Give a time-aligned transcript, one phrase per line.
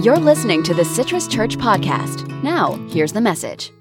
[0.00, 2.28] You're listening to the Citrus Church Podcast.
[2.44, 3.72] Now, here's the message.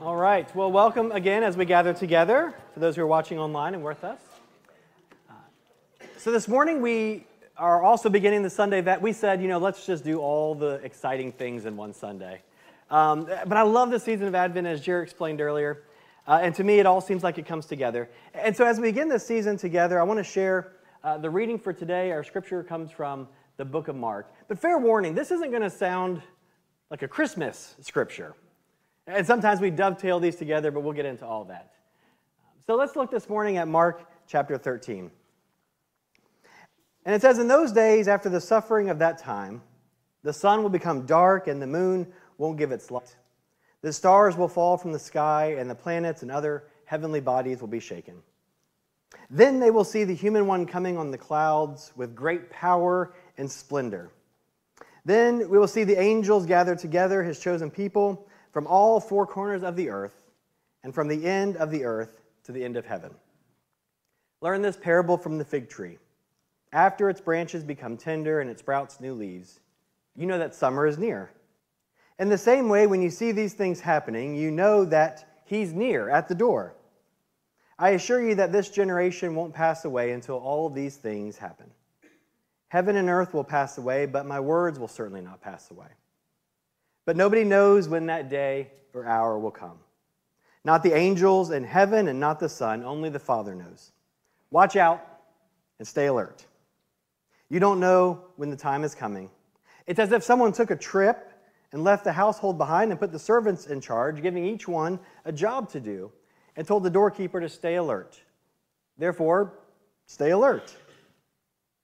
[0.00, 0.52] All right.
[0.56, 4.02] Well, welcome again as we gather together for those who are watching online and with
[4.02, 4.18] us.
[5.28, 5.34] Uh,
[6.16, 7.26] so, this morning we
[7.58, 10.76] are also beginning the Sunday that we said, you know, let's just do all the
[10.82, 12.40] exciting things in one Sunday.
[12.90, 15.82] Um, but I love the season of Advent, as Jerry explained earlier.
[16.26, 18.08] Uh, and to me, it all seems like it comes together.
[18.32, 20.72] And so, as we begin this season together, I want to share
[21.04, 24.32] uh, the reading for today, our scripture comes from the book of Mark.
[24.48, 26.22] But fair warning, this isn't going to sound
[26.90, 28.34] like a Christmas scripture.
[29.06, 31.72] And sometimes we dovetail these together, but we'll get into all that.
[32.66, 35.10] So let's look this morning at Mark chapter 13.
[37.04, 39.60] And it says, In those days, after the suffering of that time,
[40.22, 42.06] the sun will become dark and the moon
[42.38, 43.14] won't give its light.
[43.82, 47.68] The stars will fall from the sky, and the planets and other heavenly bodies will
[47.68, 48.22] be shaken.
[49.30, 53.50] Then they will see the human one coming on the clouds with great power and
[53.50, 54.10] splendor.
[55.04, 59.62] Then we will see the angels gather together his chosen people from all four corners
[59.62, 60.14] of the earth
[60.82, 63.14] and from the end of the earth to the end of heaven.
[64.40, 65.98] Learn this parable from the fig tree.
[66.72, 69.60] After its branches become tender and it sprouts new leaves,
[70.16, 71.30] you know that summer is near.
[72.18, 76.10] In the same way, when you see these things happening, you know that he's near
[76.10, 76.74] at the door.
[77.78, 81.70] I assure you that this generation won't pass away until all of these things happen.
[82.68, 85.88] Heaven and earth will pass away, but my words will certainly not pass away.
[87.04, 89.78] But nobody knows when that day or hour will come.
[90.64, 93.92] Not the angels in heaven and not the Son, only the Father knows.
[94.50, 95.04] Watch out
[95.78, 96.46] and stay alert.
[97.50, 99.30] You don't know when the time is coming.
[99.86, 101.32] It's as if someone took a trip
[101.72, 105.32] and left the household behind and put the servants in charge, giving each one a
[105.32, 106.10] job to do
[106.56, 108.20] and told the doorkeeper to stay alert.
[108.98, 109.54] Therefore,
[110.06, 110.74] stay alert.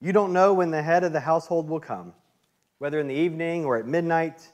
[0.00, 2.14] You don't know when the head of the household will come,
[2.78, 4.48] whether in the evening or at midnight,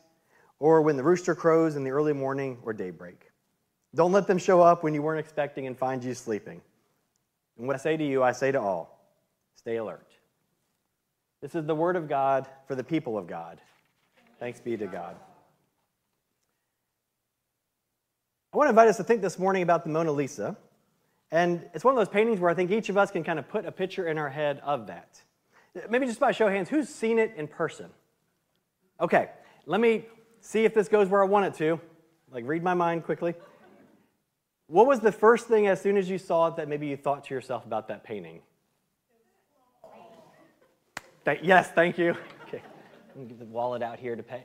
[0.58, 3.30] or when the rooster crows in the early morning or daybreak.
[3.94, 6.60] Don't let them show up when you weren't expecting and find you sleeping.
[7.58, 8.98] And what I say to you, I say to all
[9.54, 10.10] stay alert.
[11.40, 13.60] This is the word of God for the people of God.
[14.38, 15.16] Thanks be to God.
[18.56, 20.56] I want to invite us to think this morning about the Mona Lisa.
[21.30, 23.46] And it's one of those paintings where I think each of us can kind of
[23.50, 25.20] put a picture in our head of that.
[25.90, 27.90] Maybe just by show of hands, who's seen it in person?
[28.98, 29.28] Okay,
[29.66, 30.06] let me
[30.40, 31.78] see if this goes where I want it to.
[32.32, 33.34] Like, read my mind quickly.
[34.68, 37.24] What was the first thing as soon as you saw it that maybe you thought
[37.24, 38.40] to yourself about that painting?
[41.26, 42.16] Th- yes, thank you.
[42.48, 42.62] Okay,
[43.08, 44.44] let me get the wallet out here to pay.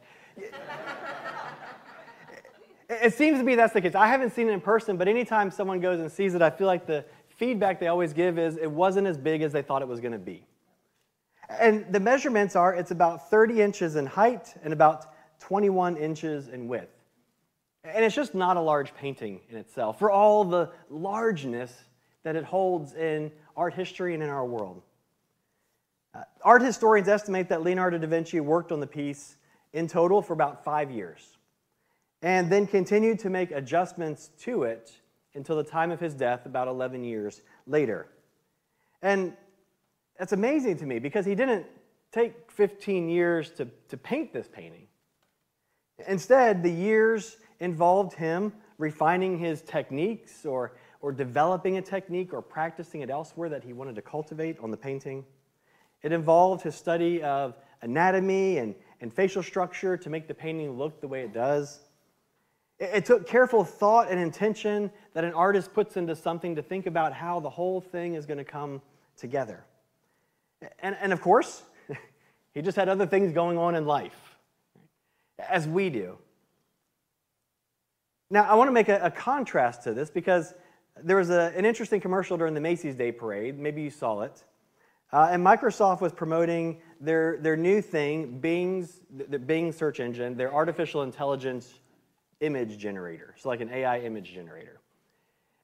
[2.92, 3.96] It seems to be that's the case.
[3.96, 6.68] I haven't seen it in person, but anytime someone goes and sees it, I feel
[6.68, 7.06] like the
[7.38, 10.12] feedback they always give is it wasn't as big as they thought it was going
[10.12, 10.46] to be.
[11.50, 15.06] And the measurements are it's about 30 inches in height and about
[15.40, 16.94] 21 inches in width.
[17.86, 21.74] And it's just not a large painting in itself for all the largeness
[22.24, 24.82] that it holds in art history and in our world.
[26.14, 29.38] Uh, art historians estimate that Leonardo da Vinci worked on the piece
[29.72, 31.38] in total for about five years
[32.22, 34.92] and then continued to make adjustments to it
[35.34, 38.08] until the time of his death, about 11 years later.
[39.02, 39.34] And
[40.20, 41.66] that's amazing to me because he didn't
[42.12, 44.88] take 15 years to, to paint this painting.
[46.08, 53.02] Instead, the years involved him refining his techniques or, or developing a technique or practicing
[53.02, 55.24] it elsewhere that he wanted to cultivate on the painting.
[56.02, 61.00] It involved his study of anatomy and, and facial structure to make the painting look
[61.00, 61.80] the way it does.
[62.82, 67.14] It took careful thought and intention that an artist puts into something to think about
[67.14, 68.82] how the whole thing is going to come
[69.16, 69.64] together.
[70.80, 71.62] And, and of course,
[72.56, 74.36] he just had other things going on in life,
[75.38, 76.18] as we do.
[78.32, 80.56] Now, I want to make a, a contrast to this because
[81.04, 83.60] there was a, an interesting commercial during the Macy's Day Parade.
[83.60, 84.44] Maybe you saw it.
[85.14, 90.52] Uh, and Microsoft was promoting their, their new thing, Bing's, the Bing search engine, their
[90.52, 91.81] artificial intelligence
[92.42, 94.82] image generator, so like an AI image generator.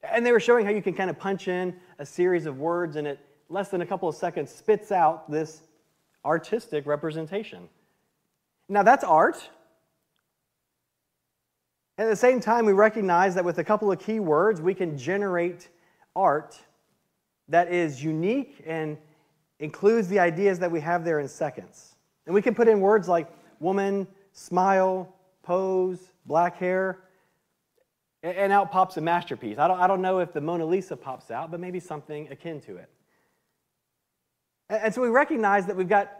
[0.03, 2.95] And they were showing how you can kind of punch in a series of words
[2.95, 3.19] and it,
[3.49, 5.61] less than a couple of seconds, spits out this
[6.23, 7.67] artistic representation.
[8.69, 9.49] Now, that's art.
[11.97, 14.97] At the same time, we recognize that with a couple of key words, we can
[14.97, 15.69] generate
[16.15, 16.59] art
[17.49, 18.97] that is unique and
[19.59, 21.95] includes the ideas that we have there in seconds.
[22.25, 26.99] And we can put in words like woman, smile, pose, black hair,
[28.23, 29.57] and out pops a masterpiece.
[29.57, 32.59] I don't, I don't know if the Mona Lisa pops out, but maybe something akin
[32.61, 32.89] to it.
[34.69, 36.11] And so we recognize that we've got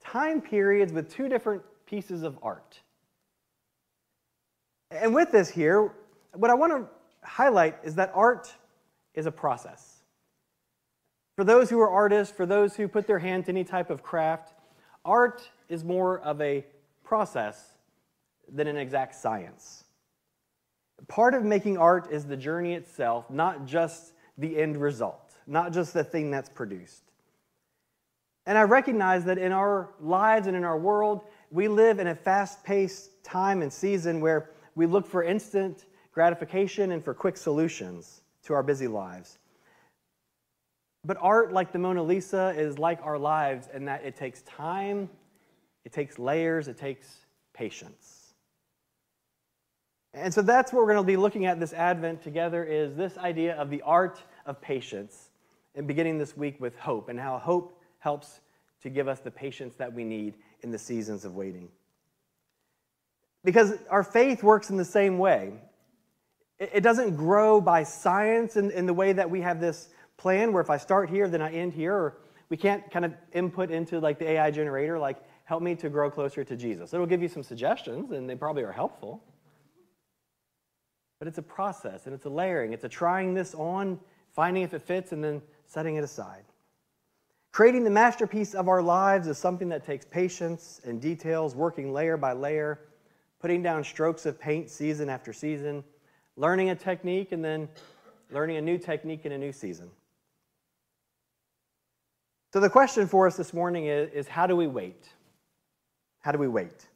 [0.00, 2.80] time periods with two different pieces of art.
[4.90, 5.92] And with this here,
[6.34, 6.88] what I want to
[7.26, 8.52] highlight is that art
[9.14, 10.02] is a process.
[11.36, 14.02] For those who are artists, for those who put their hand to any type of
[14.02, 14.52] craft,
[15.04, 16.64] art is more of a
[17.02, 17.73] process
[18.52, 19.84] than an exact science.
[21.08, 25.92] Part of making art is the journey itself, not just the end result, not just
[25.92, 27.02] the thing that's produced.
[28.46, 32.14] And I recognize that in our lives and in our world, we live in a
[32.14, 38.22] fast paced time and season where we look for instant gratification and for quick solutions
[38.44, 39.38] to our busy lives.
[41.04, 45.10] But art, like the Mona Lisa, is like our lives in that it takes time,
[45.84, 48.23] it takes layers, it takes patience.
[50.14, 53.18] And so that's what we're going to be looking at this Advent together is this
[53.18, 55.30] idea of the art of patience
[55.74, 58.40] and beginning this week with hope and how hope helps
[58.82, 61.68] to give us the patience that we need in the seasons of waiting.
[63.42, 65.54] Because our faith works in the same way.
[66.60, 70.62] It doesn't grow by science in, in the way that we have this plan where
[70.62, 72.18] if I start here, then I end here, or
[72.48, 76.08] we can't kind of input into like the AI generator, like, help me to grow
[76.10, 76.94] closer to Jesus.
[76.94, 79.22] It'll give you some suggestions, and they probably are helpful.
[81.24, 82.74] But it's a process, and it's a layering.
[82.74, 83.98] It's a trying this on,
[84.34, 86.44] finding if it fits, and then setting it aside.
[87.50, 92.18] Creating the masterpiece of our lives is something that takes patience and details, working layer
[92.18, 92.78] by layer,
[93.40, 95.82] putting down strokes of paint season after season,
[96.36, 97.70] learning a technique, and then
[98.30, 99.90] learning a new technique in a new season.
[102.52, 105.08] So, the question for us this morning is, is how do we wait?
[106.20, 106.86] How do we wait?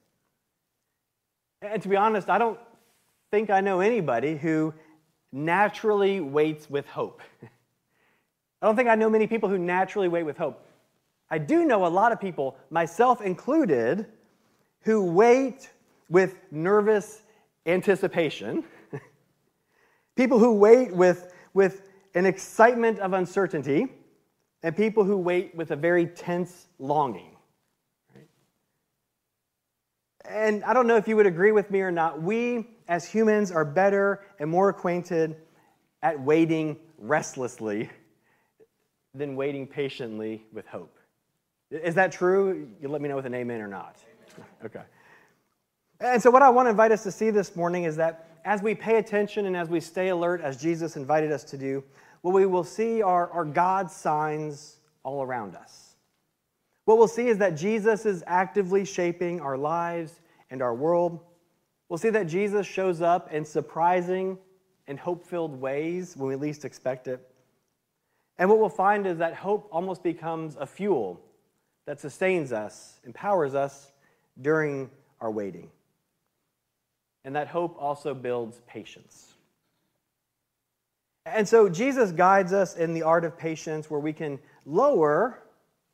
[1.63, 2.59] And to be honest, I don't
[3.31, 4.73] think I know anybody who
[5.33, 7.21] naturally waits with hope.
[8.63, 10.65] I don't think I know many people who naturally wait with hope.
[11.31, 14.07] I do know a lot of people, myself included,
[14.81, 15.71] who wait
[16.09, 17.23] with nervous
[17.67, 18.65] anticipation.
[20.17, 21.83] people who wait with, with
[22.15, 23.89] an excitement of uncertainty,
[24.63, 27.38] and people who wait with a very tense longing.
[30.29, 32.21] And I don't know if you would agree with me or not.
[32.21, 35.37] We, as humans, are better and more acquainted
[36.03, 37.91] at waiting restlessly
[39.15, 40.99] than waiting patiently with hope.
[41.71, 42.69] Is that true?
[42.81, 43.97] You let me know with an amen or not.
[44.65, 44.83] Okay.
[46.01, 48.63] And so, what I want to invite us to see this morning is that as
[48.63, 51.83] we pay attention and as we stay alert, as Jesus invited us to do,
[52.23, 55.88] what we will see are, are God's signs all around us.
[56.89, 61.21] What we'll see is that Jesus is actively shaping our lives and our world.
[61.91, 64.39] We'll see that Jesus shows up in surprising
[64.87, 67.21] and hope filled ways when we least expect it.
[68.39, 71.21] And what we'll find is that hope almost becomes a fuel
[71.85, 73.93] that sustains us, empowers us
[74.41, 74.89] during
[75.21, 75.69] our waiting.
[77.23, 79.35] And that hope also builds patience.
[81.27, 85.43] And so Jesus guides us in the art of patience where we can lower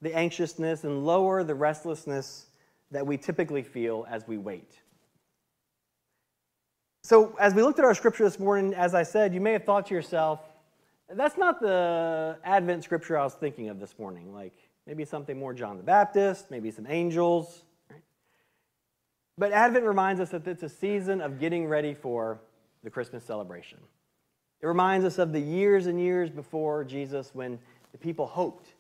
[0.05, 2.47] the anxiousness and lower the restlessness
[2.91, 4.79] that we typically feel as we wait.
[7.03, 9.65] So, as we looked at our scripture this morning, as I said, you may have
[9.65, 10.41] thought to yourself,
[11.09, 14.33] that's not the Advent scripture I was thinking of this morning.
[14.33, 14.53] Like
[14.87, 17.63] maybe something more John the Baptist, maybe some angels.
[19.39, 22.41] But Advent reminds us that it's a season of getting ready for
[22.83, 23.79] the Christmas celebration.
[24.61, 27.59] It reminds us of the years and years before Jesus when
[27.93, 28.74] the people hoped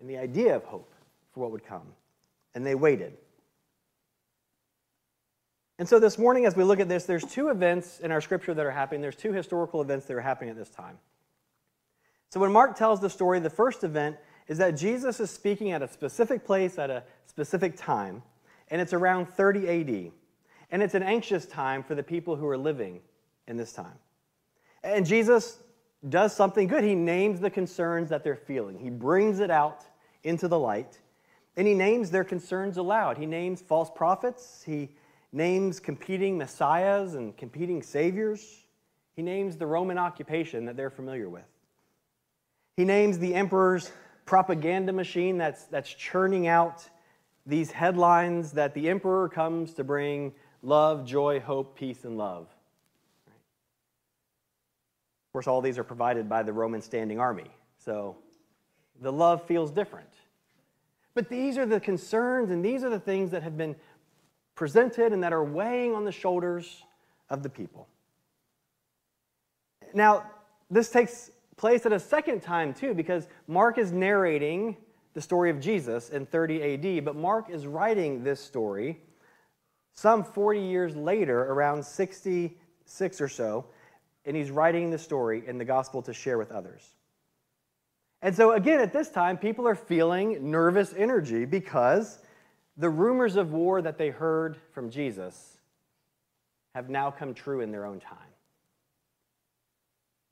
[0.00, 0.92] and the idea of hope
[1.32, 1.92] for what would come.
[2.54, 3.14] And they waited.
[5.78, 8.54] And so this morning, as we look at this, there's two events in our scripture
[8.54, 9.00] that are happening.
[9.00, 10.98] There's two historical events that are happening at this time.
[12.30, 15.82] So when Mark tells the story, the first event is that Jesus is speaking at
[15.82, 18.22] a specific place at a specific time,
[18.68, 20.12] and it's around 30 AD.
[20.70, 23.00] And it's an anxious time for the people who are living
[23.46, 23.98] in this time.
[24.82, 25.58] And Jesus
[26.08, 26.84] does something good.
[26.84, 29.84] He names the concerns that they're feeling, he brings it out
[30.22, 31.00] into the light,
[31.56, 33.18] and he names their concerns aloud.
[33.18, 34.90] He names false prophets, he
[35.32, 38.64] names competing messiahs and competing saviors,
[39.16, 41.44] he names the Roman occupation that they're familiar with.
[42.76, 43.92] He names the emperor's
[44.26, 46.88] propaganda machine that's, that's churning out
[47.46, 50.32] these headlines that the emperor comes to bring
[50.62, 52.48] love, joy, hope, peace, and love.
[55.34, 58.14] Of course, all these are provided by the Roman standing army, so
[59.00, 60.10] the love feels different.
[61.12, 63.74] But these are the concerns and these are the things that have been
[64.54, 66.84] presented and that are weighing on the shoulders
[67.30, 67.88] of the people.
[69.92, 70.30] Now,
[70.70, 74.76] this takes place at a second time, too, because Mark is narrating
[75.14, 79.00] the story of Jesus in 30 AD, but Mark is writing this story
[79.94, 83.66] some 40 years later, around 66 or so,
[84.26, 86.82] and he's writing the story in the gospel to share with others.
[88.22, 92.18] And so, again, at this time, people are feeling nervous energy because
[92.76, 95.58] the rumors of war that they heard from Jesus
[96.74, 98.18] have now come true in their own time.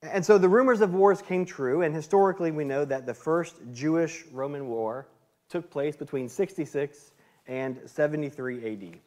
[0.02, 3.56] And so the rumors of wars came true, and historically we know that the first
[3.72, 5.06] Jewish Roman war
[5.49, 7.12] took place between 66
[7.46, 8.99] and 73 AD.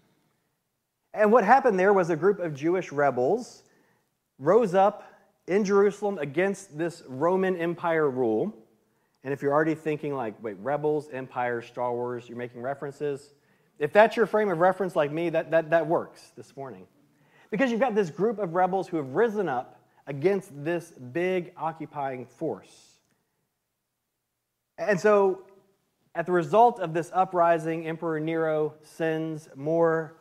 [1.13, 3.63] And what happened there was a group of Jewish rebels
[4.39, 5.11] rose up
[5.47, 8.53] in Jerusalem against this Roman Empire rule.
[9.23, 13.33] And if you're already thinking, like, wait, rebels, empire, Star Wars, you're making references,
[13.79, 16.87] if that's your frame of reference like me, that, that, that works this morning.
[17.51, 22.25] Because you've got this group of rebels who have risen up against this big occupying
[22.25, 22.99] force.
[24.77, 25.43] And so,
[26.13, 30.15] at the result of this uprising, Emperor Nero sends more,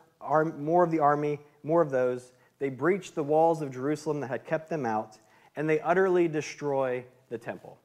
[0.57, 2.33] more of the army, more of those.
[2.59, 5.17] They breach the walls of Jerusalem that had kept them out,
[5.55, 7.77] and they utterly destroy the temple.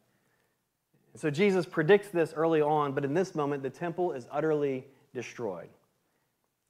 [1.17, 5.69] So Jesus predicts this early on, but in this moment, the temple is utterly destroyed.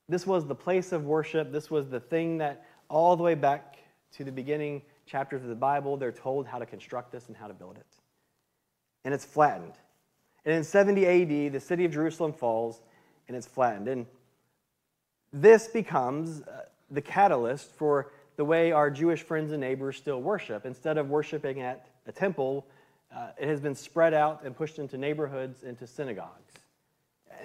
[0.09, 1.53] This was the place of worship.
[1.53, 3.79] This was the thing that all the way back
[4.13, 7.49] to the beginning chapters of the Bible, they're told how to construct this and how
[7.49, 7.87] to build it.
[9.05, 9.75] And it's flattened.
[10.45, 12.83] And in 70 AD, the city of Jerusalem falls
[13.29, 13.89] and it's flattened.
[13.89, 14.07] And
[15.33, 20.65] this becomes uh, the catalyst for the way our Jewish friends and neighbors still worship.
[20.65, 22.67] Instead of worshiping at a temple,
[23.15, 26.55] uh, it has been spread out and pushed into neighborhoods, into synagogues.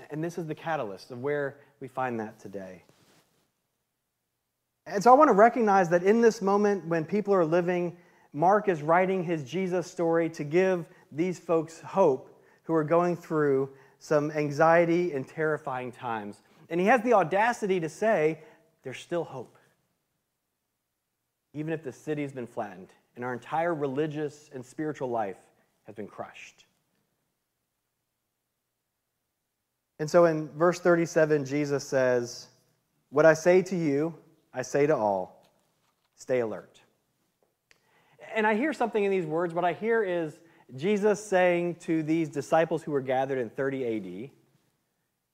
[0.10, 2.84] And this is the catalyst of where we find that today.
[4.88, 7.98] And so I want to recognize that in this moment when people are living,
[8.34, 13.70] Mark is writing his Jesus story to give these folks hope who are going through
[14.00, 16.42] some anxiety and terrifying times.
[16.70, 18.40] And he has the audacity to say,
[18.86, 19.58] there's still hope.
[21.54, 25.38] Even if the city's been flattened and our entire religious and spiritual life
[25.84, 26.65] has been crushed.
[29.98, 32.48] And so in verse 37, Jesus says,
[33.10, 34.13] What I say to you,
[34.54, 35.50] I say to all,
[36.15, 36.80] stay alert.
[38.36, 39.54] And I hear something in these words.
[39.54, 40.38] What I hear is
[40.75, 43.86] Jesus saying to these disciples who were gathered in 30
[44.25, 44.30] AD,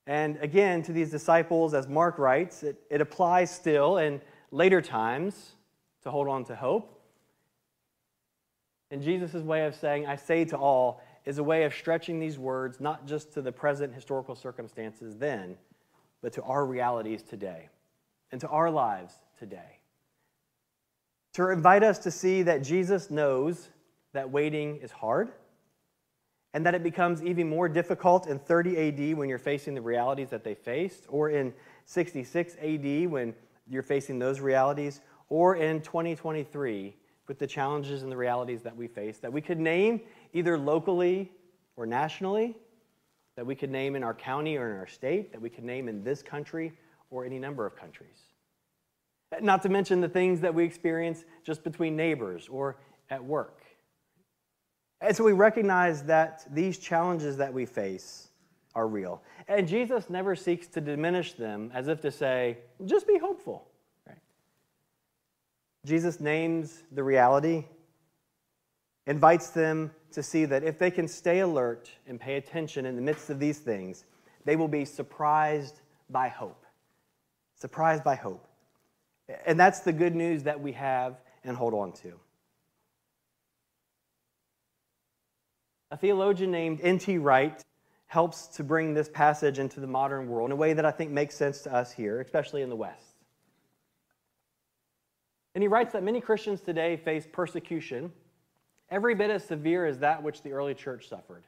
[0.08, 5.53] and again to these disciples, as Mark writes, it, it applies still in later times
[6.03, 7.00] to hold on to hope.
[8.89, 12.39] And Jesus' way of saying, I say to all, is a way of stretching these
[12.39, 15.55] words not just to the present historical circumstances then,
[16.22, 17.70] but to our realities today
[18.31, 19.79] and to our lives today.
[21.34, 23.70] To invite us to see that Jesus knows
[24.13, 25.31] that waiting is hard
[26.53, 28.77] and that it becomes even more difficult in 30
[29.12, 31.53] AD when you're facing the realities that they faced, or in
[31.86, 33.34] 66 AD when
[33.67, 36.96] you're facing those realities, or in 2023
[37.27, 40.01] with the challenges and the realities that we face that we could name
[40.34, 41.31] either locally
[41.77, 42.58] or nationally,
[43.38, 45.88] that we could name in our county or in our state, that we could name
[45.88, 46.74] in this country
[47.10, 48.27] or any number of countries.
[49.41, 52.77] Not to mention the things that we experience just between neighbors or
[53.10, 53.62] at work.
[55.01, 58.29] And so we recognize that these challenges that we face
[58.75, 59.22] are real.
[59.48, 63.67] And Jesus never seeks to diminish them as if to say, just be hopeful.
[64.08, 64.20] Right?
[65.86, 67.65] Jesus names the reality,
[69.08, 73.01] invites them to see that if they can stay alert and pay attention in the
[73.01, 74.05] midst of these things,
[74.46, 76.62] they will be surprised by hope
[77.62, 78.48] surprised by hope.
[79.46, 82.13] And that's the good news that we have and hold on to.
[85.91, 87.17] A theologian named N.T.
[87.17, 87.62] Wright
[88.07, 91.12] helps to bring this passage into the modern world in a way that I think
[91.12, 93.15] makes sense to us here, especially in the West.
[95.53, 98.12] And he writes that many Christians today face persecution
[98.89, 101.43] every bit as severe as that which the early church suffered.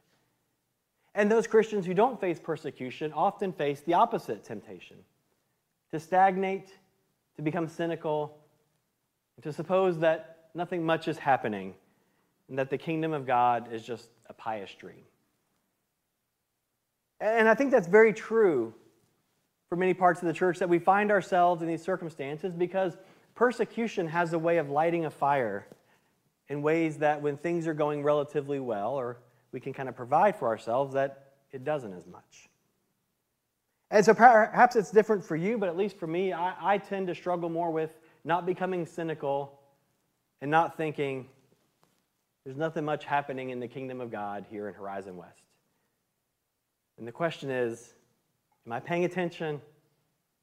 [1.16, 4.98] And those Christians who don't face persecution often face the opposite temptation
[5.92, 6.70] to stagnate,
[7.36, 8.38] to become cynical,
[9.42, 11.76] to suppose that nothing much is happening
[12.50, 15.04] and that the kingdom of God is just a pious dream.
[17.20, 18.74] And I think that's very true
[19.70, 22.98] for many parts of the church that we find ourselves in these circumstances because
[23.36, 25.68] persecution has a way of lighting a fire
[26.50, 29.18] in ways that when things are going relatively well or
[29.52, 32.50] we can kind of provide for ourselves that it doesn't as much.
[33.90, 37.08] And so perhaps it's different for you, but at least for me, I, I tend
[37.08, 37.92] to struggle more with
[38.24, 39.60] not becoming cynical
[40.42, 41.28] and not thinking
[42.46, 45.44] there's nothing much happening in the kingdom of God here in Horizon West.
[46.98, 47.94] And the question is
[48.66, 49.62] Am I paying attention?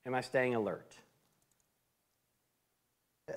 [0.07, 0.97] Am I staying alert?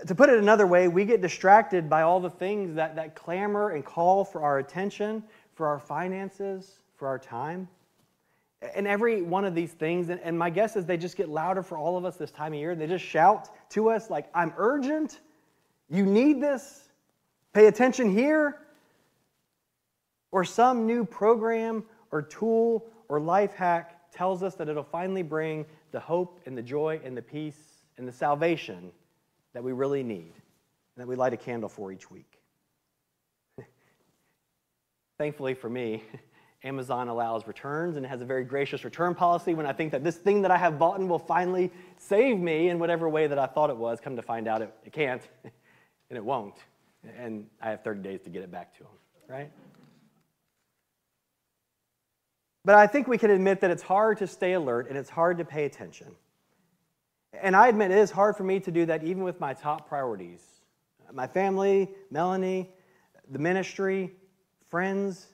[0.08, 3.70] To put it another way, we get distracted by all the things that, that clamor
[3.70, 7.67] and call for our attention, for our finances, for our time.
[8.75, 11.62] And every one of these things, and, and my guess is they just get louder
[11.62, 12.75] for all of us this time of year.
[12.75, 15.20] They just shout to us, like, I'm urgent.
[15.89, 16.89] You need this.
[17.53, 18.57] Pay attention here.
[20.31, 25.65] Or some new program or tool or life hack tells us that it'll finally bring
[25.91, 28.91] the hope and the joy and the peace and the salvation
[29.53, 30.33] that we really need
[30.95, 32.39] and that we light a candle for each week.
[35.19, 36.03] Thankfully for me,
[36.63, 40.15] Amazon allows returns and has a very gracious return policy when I think that this
[40.15, 43.45] thing that I have bought and will finally save me in whatever way that I
[43.45, 44.00] thought it was.
[44.00, 46.55] Come to find out it, it can't and it won't.
[47.17, 48.91] And I have 30 days to get it back to them,
[49.27, 49.51] right?
[52.65, 55.38] But I think we can admit that it's hard to stay alert and it's hard
[55.39, 56.15] to pay attention.
[57.33, 59.89] And I admit it is hard for me to do that even with my top
[59.89, 60.53] priorities
[61.13, 62.69] my family, Melanie,
[63.29, 64.12] the ministry,
[64.69, 65.27] friends,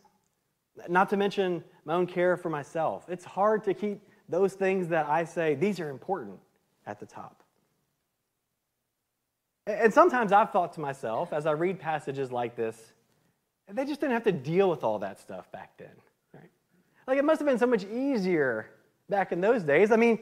[0.88, 3.06] not to mention my own care for myself.
[3.10, 6.40] It's hard to keep those things that I say, these are important,
[6.86, 7.44] at the top.
[9.68, 12.94] And sometimes I've thought to myself, as I read passages like this,
[13.72, 15.92] they just didn't have to deal with all that stuff back then.
[17.10, 18.68] Like it must have been so much easier
[19.10, 19.92] back in those days.
[19.92, 20.20] I mean,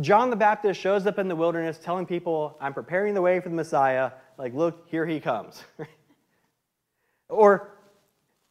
[0.00, 3.48] John the Baptist shows up in the wilderness telling people, I'm preparing the way for
[3.48, 4.12] the Messiah.
[4.38, 5.64] Like, look, here he comes.
[7.28, 7.72] or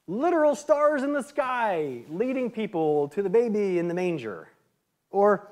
[0.05, 4.49] literal stars in the sky leading people to the baby in the manger.
[5.09, 5.47] Or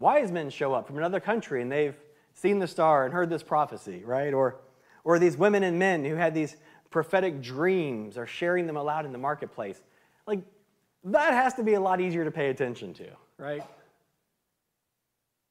[0.00, 1.96] wise men show up from another country and they've
[2.36, 4.32] seen the star and heard this prophecy, right?
[4.32, 4.56] Or,
[5.02, 6.56] or these women and men who had these
[6.90, 9.82] prophetic dreams are sharing them aloud in the marketplace.
[10.26, 10.40] Like,
[11.04, 13.06] that has to be a lot easier to pay attention to,
[13.38, 13.64] right?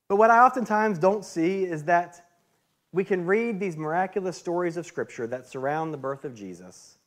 [0.07, 2.29] But what I oftentimes don't see is that
[2.91, 6.97] we can read these miraculous stories of Scripture that surround the birth of Jesus,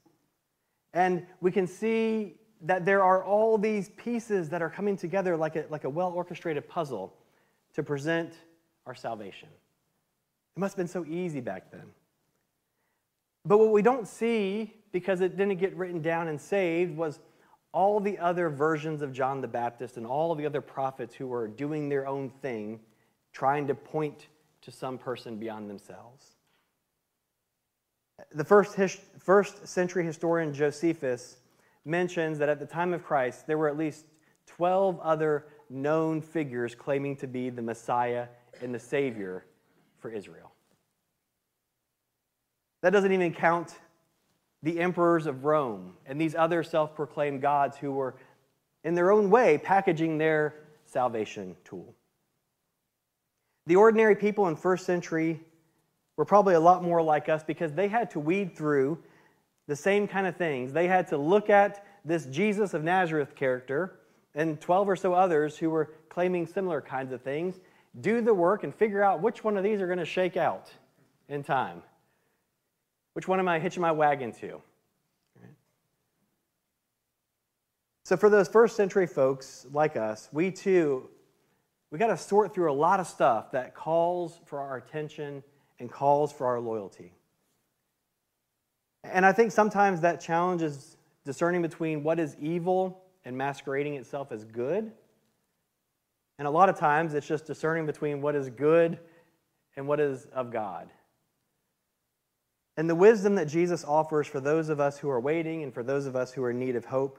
[0.93, 5.55] and we can see that there are all these pieces that are coming together like
[5.55, 7.15] a, like a well orchestrated puzzle
[7.75, 8.35] to present
[8.87, 9.49] our salvation.
[10.59, 11.85] It must have been so easy back then.
[13.45, 17.21] But what we don't see, because it didn't get written down and saved, was
[17.71, 21.47] all the other versions of John the Baptist and all the other prophets who were
[21.47, 22.81] doing their own thing,
[23.33, 24.27] trying to point
[24.63, 26.35] to some person beyond themselves.
[28.33, 31.37] The first, his, first century historian Josephus
[31.85, 34.07] mentions that at the time of Christ, there were at least
[34.47, 38.27] 12 other known figures claiming to be the Messiah
[38.61, 39.45] and the Savior
[40.01, 40.53] for Israel.
[42.83, 43.75] That doesn't even count
[44.63, 48.15] the emperors of Rome and these other self proclaimed gods who were,
[48.85, 50.55] in their own way, packaging their
[50.87, 51.95] salvation tool.
[53.67, 55.41] The ordinary people in first century
[56.17, 58.99] were probably a lot more like us because they had to weed through
[59.67, 60.73] the same kind of things.
[60.73, 64.01] They had to look at this Jesus of Nazareth character
[64.35, 67.61] and 12 or so others who were claiming similar kinds of things,
[68.01, 70.71] do the work and figure out which one of these are going to shake out
[71.29, 71.83] in time.
[73.15, 74.63] Which one am I hitching my wagon to?
[78.05, 81.11] So, for those first century folks like us, we too,
[81.91, 85.43] we got to sort through a lot of stuff that calls for our attention
[85.79, 87.13] and calls for our loyalty.
[89.05, 90.97] And I think sometimes that challenge is
[91.27, 94.91] discerning between what is evil and masquerading itself as good.
[96.39, 98.99] And a lot of times it's just discerning between what is good
[99.77, 100.89] and what is of God.
[102.77, 105.83] And the wisdom that Jesus offers for those of us who are waiting and for
[105.83, 107.19] those of us who are in need of hope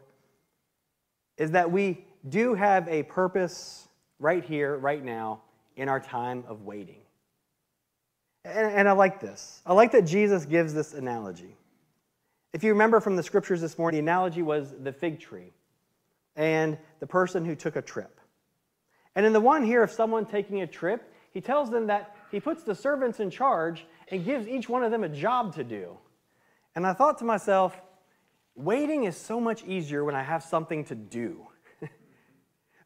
[1.37, 3.87] is that we do have a purpose
[4.19, 5.41] right here, right now,
[5.75, 7.01] in our time of waiting.
[8.45, 9.61] And, and, I like this.
[9.65, 11.55] I like that Jesus gives this analogy.
[12.53, 15.51] If you remember from the scriptures this morning, the analogy was the fig tree
[16.35, 18.18] and the person who took a trip.
[19.15, 22.39] And in the one here of someone taking a trip, he tells them that he
[22.39, 25.97] puts the servants in charge and gives each one of them a job to do.
[26.75, 27.79] And I thought to myself,
[28.55, 31.47] waiting is so much easier when I have something to do.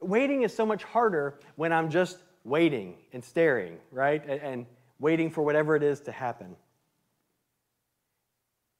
[0.01, 4.21] waiting is so much harder when I'm just waiting and staring, right?
[4.27, 4.65] And, and
[4.99, 6.55] waiting for whatever it is to happen.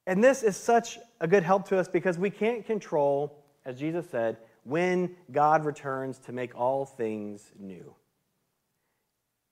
[0.06, 4.10] And this is such a good help to us because we can't control, as Jesus
[4.10, 7.94] said, when God returns to make all things new.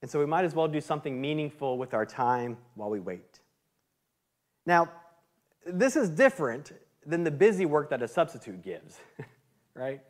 [0.01, 3.39] And so we might as well do something meaningful with our time while we wait.
[4.65, 4.89] Now,
[5.65, 6.71] this is different
[7.05, 8.99] than the busy work that a substitute gives,
[9.75, 10.01] right?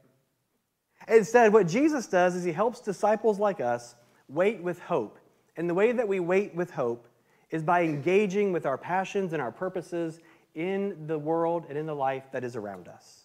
[1.07, 3.95] Instead, what Jesus does is he helps disciples like us
[4.29, 5.17] wait with hope.
[5.57, 7.07] And the way that we wait with hope
[7.49, 10.19] is by engaging with our passions and our purposes
[10.55, 13.20] in the world and in the life that is around us.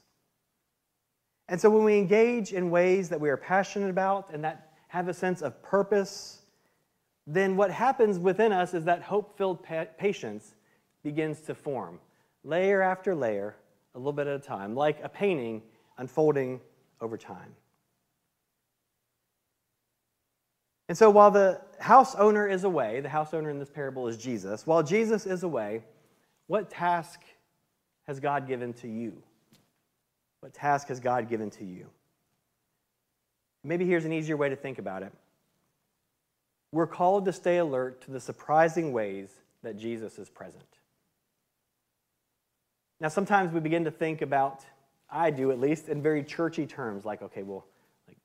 [1.49, 5.09] And so when we engage in ways that we are passionate about and that have
[5.09, 6.43] a sense of purpose,
[7.27, 9.65] then what happens within us is that hope filled
[9.99, 10.55] patience
[11.03, 12.01] begins to form,
[12.43, 13.57] layer after layer,
[13.95, 15.63] a little bit at a time, like a painting
[15.99, 16.61] unfolding
[17.01, 17.55] over time.
[20.89, 24.17] And so while the house owner is away, the house owner in this parable is
[24.17, 25.83] Jesus, while Jesus is away,
[26.47, 27.21] what task
[28.07, 29.23] has God given to you?
[30.41, 31.89] What task has God given to you?
[33.65, 35.13] Maybe here's an easier way to think about it.
[36.73, 39.31] We're called to stay alert to the surprising ways
[39.63, 40.63] that Jesus is present.
[43.01, 44.65] Now, sometimes we begin to think about,
[45.11, 47.67] I do at least, in very churchy terms, like, okay, well,
[48.09, 48.19] like,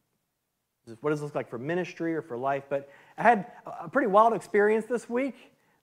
[1.02, 2.64] what does this look like for ministry or for life?
[2.70, 5.36] But I had a pretty wild experience this week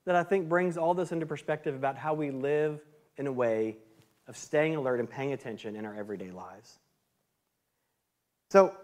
[0.04, 2.80] that I think brings all this into perspective about how we live
[3.16, 3.76] in a way
[4.28, 6.78] of staying alert and paying attention in our everyday lives.
[8.50, 8.74] So,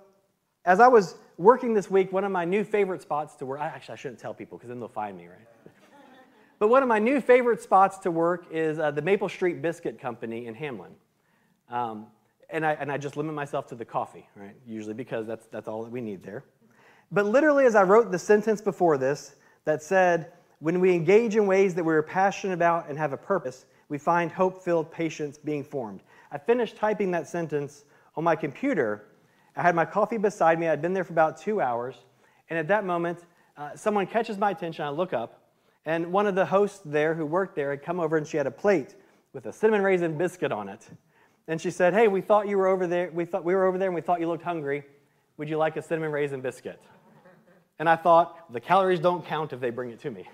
[0.65, 3.93] as I was working this week, one of my new favorite spots to work, actually,
[3.93, 5.75] I shouldn't tell people because then they'll find me, right?
[6.59, 10.01] but one of my new favorite spots to work is uh, the Maple Street Biscuit
[10.01, 10.93] Company in Hamlin.
[11.69, 12.07] Um,
[12.49, 14.55] and, I, and I just limit myself to the coffee, right?
[14.67, 16.45] Usually because that's, that's all that we need there.
[17.13, 21.47] But literally, as I wrote the sentence before this that said, when we engage in
[21.47, 25.63] ways that we're passionate about and have a purpose, we find hope filled patience being
[25.63, 26.01] formed.
[26.33, 27.85] I finished typing that sentence
[28.17, 29.05] on my computer.
[29.55, 30.67] I had my coffee beside me.
[30.67, 31.95] I'd been there for about two hours.
[32.51, 33.21] And at that moment,
[33.57, 34.85] uh, someone catches my attention.
[34.85, 35.45] I look up,
[35.87, 38.49] and one of the hosts there who worked there had come over and she had
[38.49, 38.97] a plate
[39.33, 40.89] with a cinnamon raisin biscuit on it.
[41.47, 43.13] And she said, Hey, we thought you were over there.
[43.15, 44.83] We thought we were over there and we thought you looked hungry.
[45.37, 46.83] Would you like a cinnamon raisin biscuit?
[47.79, 50.29] And I thought, the calories don't count if they bring it to me.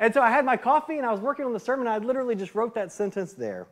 [0.00, 1.86] And so I had my coffee and I was working on the sermon.
[1.86, 3.68] And I literally just wrote that sentence there.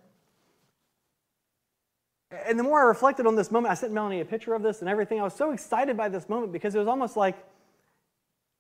[2.47, 4.81] And the more I reflected on this moment, I sent Melanie a picture of this
[4.81, 5.19] and everything.
[5.19, 7.37] I was so excited by this moment because it was almost like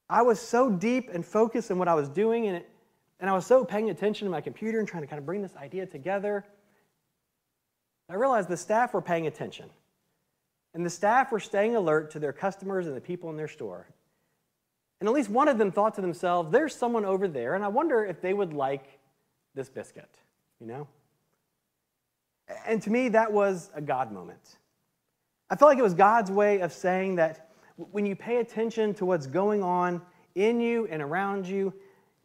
[0.08, 2.68] I was so deep and focused in what I was doing, and, it,
[3.20, 5.42] and I was so paying attention to my computer and trying to kind of bring
[5.42, 6.46] this idea together.
[8.08, 9.68] I realized the staff were paying attention.
[10.72, 13.86] And the staff were staying alert to their customers and the people in their store.
[15.00, 17.68] And at least one of them thought to themselves, there's someone over there, and I
[17.68, 18.98] wonder if they would like
[19.54, 20.10] this biscuit,
[20.60, 20.88] you know?
[22.66, 24.58] And to me, that was a God moment.
[25.50, 29.06] I felt like it was God's way of saying that when you pay attention to
[29.06, 30.02] what's going on
[30.34, 31.72] in you and around you,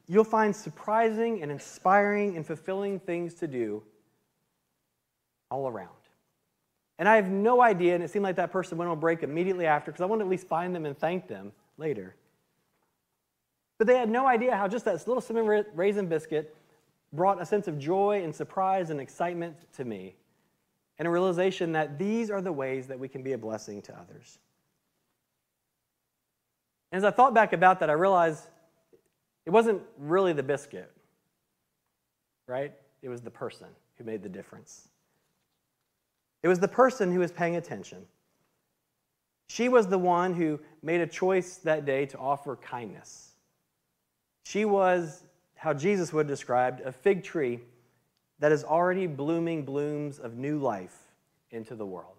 [0.07, 3.83] you'll find surprising and inspiring and fulfilling things to do
[5.49, 5.89] all around.
[6.99, 9.65] And I have no idea, and it seemed like that person went on break immediately
[9.65, 12.15] after because I wanted to at least find them and thank them later.
[13.77, 16.55] But they had no idea how just that little cinnamon raisin biscuit
[17.11, 20.15] brought a sense of joy and surprise and excitement to me,
[20.99, 23.93] and a realization that these are the ways that we can be a blessing to
[23.93, 24.39] others.
[26.91, 28.45] And as I thought back about that, I realized
[29.45, 30.91] it wasn't really the biscuit,
[32.47, 32.73] right?
[33.01, 34.87] It was the person who made the difference.
[36.41, 38.05] It was the person who was paying attention.
[39.47, 43.32] She was the one who made a choice that day to offer kindness.
[44.43, 45.23] She was,
[45.55, 47.59] how Jesus would have described, a fig tree
[48.39, 50.97] that is already blooming blooms of new life
[51.51, 52.15] into the world.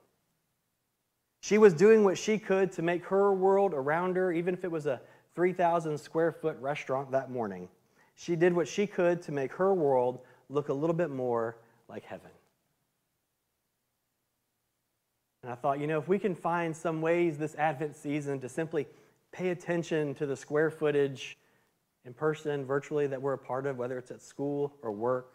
[1.40, 4.70] She was doing what she could to make her world around her, even if it
[4.70, 5.00] was a
[5.34, 7.68] 3,000 square foot restaurant that morning.
[8.14, 11.56] She did what she could to make her world look a little bit more
[11.88, 12.30] like heaven.
[15.42, 18.48] And I thought, you know, if we can find some ways this Advent season to
[18.48, 18.86] simply
[19.30, 21.36] pay attention to the square footage
[22.04, 25.34] in person, virtually, that we're a part of, whether it's at school or work,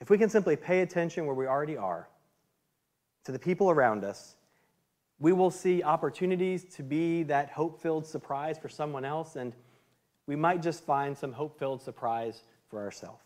[0.00, 2.08] if we can simply pay attention where we already are
[3.24, 4.36] to the people around us,
[5.18, 9.52] we will see opportunities to be that hope filled surprise for someone else, and
[10.26, 13.22] we might just find some hope filled surprise for ourselves.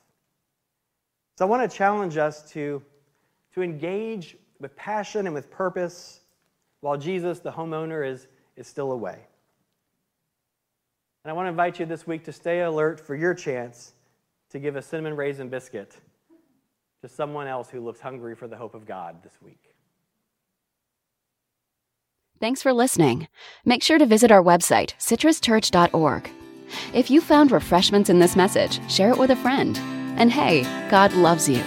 [1.36, 2.82] So I want to challenge us to,
[3.54, 6.20] to engage with passion and with purpose
[6.80, 9.27] while Jesus, the homeowner, is, is still away.
[11.28, 13.92] And I want to invite you this week to stay alert for your chance
[14.48, 15.94] to give a cinnamon raisin biscuit
[17.02, 19.74] to someone else who looks hungry for the hope of God this week.
[22.40, 23.28] Thanks for listening.
[23.66, 26.30] Make sure to visit our website, citruschurch.org.
[26.94, 29.76] If you found refreshments in this message, share it with a friend.
[30.16, 31.62] And hey, God loves you.